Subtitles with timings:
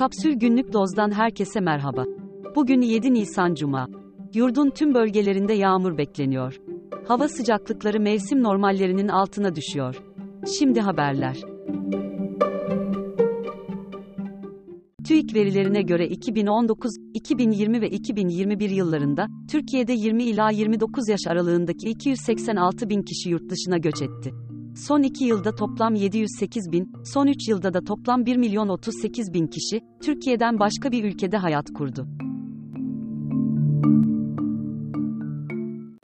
[0.00, 2.04] Kapsül Günlük Doz'dan herkese merhaba.
[2.56, 3.88] Bugün 7 Nisan Cuma.
[4.34, 6.60] Yurdun tüm bölgelerinde yağmur bekleniyor.
[7.08, 10.02] Hava sıcaklıkları mevsim normallerinin altına düşüyor.
[10.58, 11.36] Şimdi haberler.
[15.04, 22.88] TÜİK verilerine göre 2019, 2020 ve 2021 yıllarında Türkiye'de 20 ila 29 yaş aralığındaki 286
[22.88, 24.49] bin kişi yurt dışına göç etti.
[24.74, 29.46] Son 2 yılda toplam 708 bin, son 3 yılda da toplam 1 milyon 38 bin
[29.46, 32.06] kişi, Türkiye'den başka bir ülkede hayat kurdu.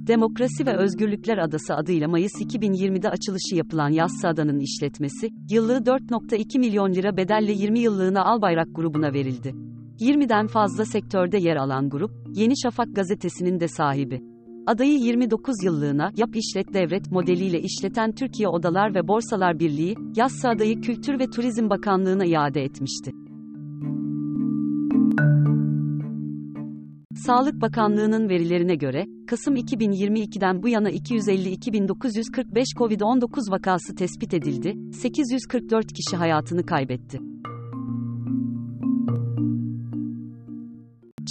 [0.00, 6.94] Demokrasi ve Özgürlükler Adası adıyla Mayıs 2020'de açılışı yapılan Yassı Adanın işletmesi, yıllığı 4.2 milyon
[6.94, 9.54] lira bedelle 20 yıllığına Albayrak grubuna verildi.
[10.00, 14.35] 20'den fazla sektörde yer alan grup, Yeni Şafak gazetesinin de sahibi.
[14.66, 20.80] Adayı 29 yıllığına yap işlet devret modeliyle işleten Türkiye Odalar ve Borsalar Birliği, Yassı Adayı
[20.80, 23.12] Kültür ve Turizm Bakanlığı'na iade etmişti.
[27.26, 36.16] Sağlık Bakanlığı'nın verilerine göre, Kasım 2022'den bu yana 252.945 COVID-19 vakası tespit edildi, 844 kişi
[36.16, 37.35] hayatını kaybetti.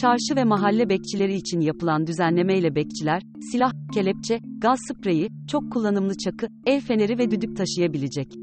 [0.01, 6.47] Çarşı ve mahalle bekçileri için yapılan düzenlemeyle bekçiler, silah, kelepçe, gaz spreyi, çok kullanımlı çakı,
[6.65, 8.33] el feneri ve düdük taşıyabilecek.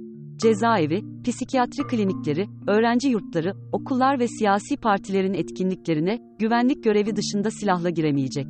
[0.43, 8.47] Cezaevi, psikiyatri klinikleri, öğrenci yurtları, okullar ve siyasi partilerin etkinliklerine, güvenlik görevi dışında silahla giremeyecek.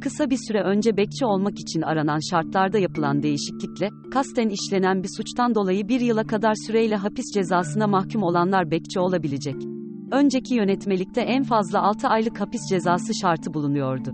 [0.00, 5.54] Kısa bir süre önce bekçi olmak için aranan şartlarda yapılan değişiklikle, kasten işlenen bir suçtan
[5.54, 9.77] dolayı bir yıla kadar süreyle hapis cezasına mahkum olanlar bekçi olabilecek.
[10.10, 14.12] Önceki yönetmelikte en fazla 6 aylık hapis cezası şartı bulunuyordu.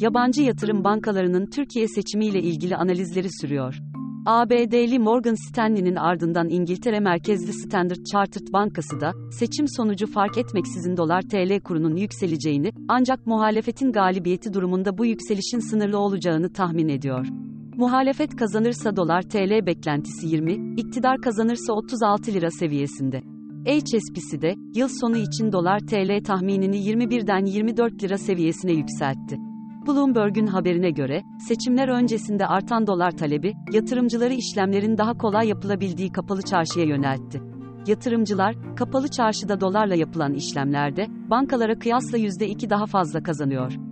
[0.00, 3.78] Yabancı yatırım bankalarının Türkiye seçimiyle ilgili analizleri sürüyor.
[4.26, 11.22] ABD'li Morgan Stanley'nin ardından İngiltere merkezli Standard Chartered Bankası da, seçim sonucu fark etmeksizin dolar
[11.22, 17.26] TL kurunun yükseleceğini, ancak muhalefetin galibiyeti durumunda bu yükselişin sınırlı olacağını tahmin ediyor.
[17.76, 23.20] Muhalefet kazanırsa dolar TL beklentisi 20, iktidar kazanırsa 36 lira seviyesinde.
[23.66, 29.36] HSBC de, yıl sonu için dolar TL tahminini 21'den 24 lira seviyesine yükseltti.
[29.86, 36.86] Bloomberg'un haberine göre, seçimler öncesinde artan dolar talebi, yatırımcıları işlemlerin daha kolay yapılabildiği kapalı çarşıya
[36.86, 37.42] yöneltti.
[37.86, 43.91] Yatırımcılar, kapalı çarşıda dolarla yapılan işlemlerde, bankalara kıyasla %2 daha fazla kazanıyor.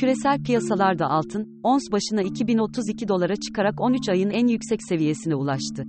[0.00, 5.84] Küresel piyasalarda altın, ons başına 2032 dolara çıkarak 13 ayın en yüksek seviyesine ulaştı.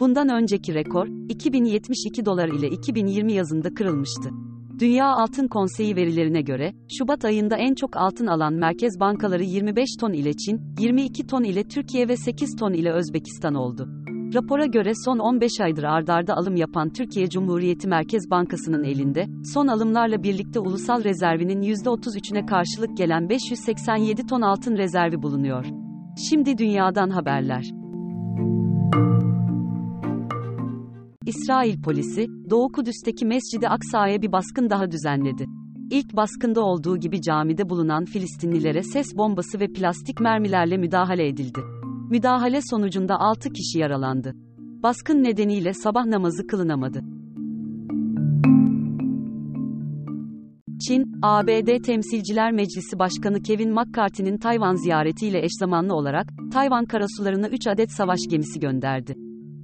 [0.00, 4.30] Bundan önceki rekor, 2072 dolar ile 2020 yazında kırılmıştı.
[4.78, 10.12] Dünya Altın Konseyi verilerine göre, Şubat ayında en çok altın alan merkez bankaları 25 ton
[10.12, 14.01] ile Çin, 22 ton ile Türkiye ve 8 ton ile Özbekistan oldu.
[14.34, 20.22] Rapora göre son 15 aydır ardarda alım yapan Türkiye Cumhuriyeti Merkez Bankası'nın elinde, son alımlarla
[20.22, 25.66] birlikte ulusal rezervinin %33'üne karşılık gelen 587 ton altın rezervi bulunuyor.
[26.30, 27.64] Şimdi dünyadan haberler.
[31.26, 35.46] İsrail polisi, Doğu Kudüs'teki Mescid-i Aksa'ya bir baskın daha düzenledi.
[35.90, 41.60] İlk baskında olduğu gibi camide bulunan Filistinlilere ses bombası ve plastik mermilerle müdahale edildi.
[42.12, 44.32] Müdahale sonucunda 6 kişi yaralandı.
[44.58, 47.00] Baskın nedeniyle sabah namazı kılınamadı.
[50.88, 57.92] Çin, ABD Temsilciler Meclisi Başkanı Kevin McCarthy'nin Tayvan ziyaretiyle eşzamanlı olarak, Tayvan karasularına 3 adet
[57.92, 59.14] savaş gemisi gönderdi.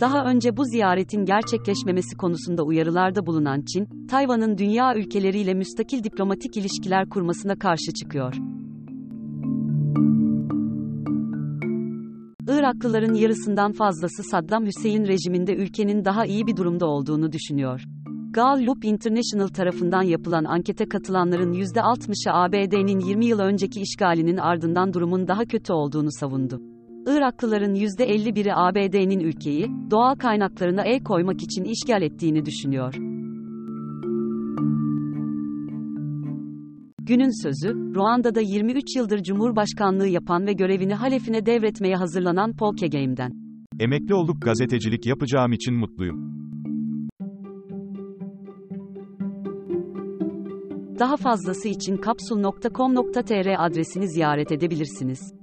[0.00, 7.09] Daha önce bu ziyaretin gerçekleşmemesi konusunda uyarılarda bulunan Çin, Tayvan'ın dünya ülkeleriyle müstakil diplomatik ilişkiler
[7.09, 8.57] kurmasına karşı çıkıyor.
[12.48, 17.84] Iraklıların yarısından fazlası Saddam Hüseyin rejiminde ülkenin daha iyi bir durumda olduğunu düşünüyor.
[18.31, 25.44] Gallup International tarafından yapılan ankete katılanların %60'ı ABD'nin 20 yıl önceki işgalinin ardından durumun daha
[25.44, 26.60] kötü olduğunu savundu.
[27.06, 33.17] Iraklıların %51'i ABD'nin ülkeyi, doğal kaynaklarına el koymak için işgal ettiğini düşünüyor.
[37.09, 43.33] Günün sözü, Ruanda'da 23 yıldır Cumhurbaşkanlığı yapan ve görevini Halef'ine devretmeye hazırlanan Paul Kagam'den.
[43.81, 46.16] Emekli olup gazetecilik yapacağım için mutluyum.
[50.99, 55.34] Daha fazlası için kapsul.com.tr adresini ziyaret edebilirsiniz.